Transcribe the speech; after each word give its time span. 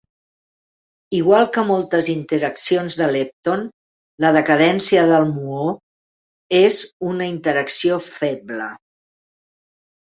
Igual 1.17 1.43
que 1.57 1.65
moltes 1.71 2.09
interaccions 2.13 2.97
de 3.03 3.11
lepton, 3.17 3.67
la 4.25 4.33
decadència 4.39 5.05
del 5.15 5.31
muó 5.37 5.69
és 6.65 6.83
una 7.13 7.31
interacció 7.37 8.03
feble. 8.13 8.75